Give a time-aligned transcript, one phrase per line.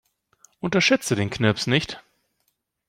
[0.61, 2.03] Unterschätze den Knirps nicht.